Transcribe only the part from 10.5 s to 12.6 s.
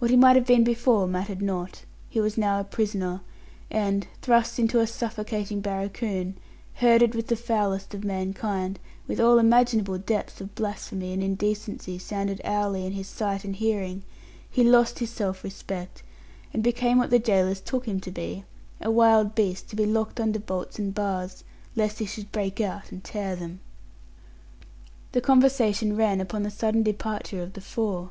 blasphemy and indecency sounded